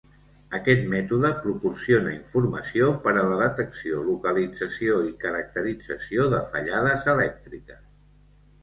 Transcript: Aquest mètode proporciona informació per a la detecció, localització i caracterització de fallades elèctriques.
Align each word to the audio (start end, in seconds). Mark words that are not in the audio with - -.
Aquest 0.59 0.85
mètode 0.93 1.29
proporciona 1.43 2.13
informació 2.15 2.87
per 3.05 3.13
a 3.19 3.27
la 3.33 3.37
detecció, 3.43 4.01
localització 4.09 4.97
i 5.11 5.15
caracterització 5.27 6.29
de 6.35 6.43
fallades 6.55 7.09
elèctriques. 7.17 7.89